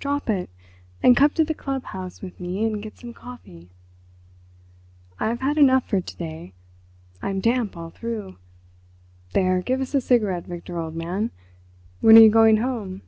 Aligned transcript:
Drop 0.00 0.30
it, 0.30 0.48
and 1.02 1.14
come 1.14 1.28
to 1.28 1.44
the 1.44 1.52
Club 1.52 1.84
House 1.84 2.22
with 2.22 2.40
me 2.40 2.64
and 2.64 2.82
get 2.82 2.96
some 2.96 3.12
coffee." 3.12 3.68
"I've 5.20 5.42
had 5.42 5.58
enough 5.58 5.86
for 5.86 6.00
to 6.00 6.16
day. 6.16 6.54
I'm 7.20 7.38
damp 7.40 7.76
all 7.76 7.90
through. 7.90 8.38
There, 9.34 9.60
give 9.60 9.82
us 9.82 9.94
a 9.94 10.00
cigarette, 10.00 10.46
Victor, 10.46 10.78
old 10.78 10.96
man. 10.96 11.32
When 12.00 12.16
are 12.16 12.20
you 12.22 12.30
going 12.30 12.56
home?" 12.56 13.02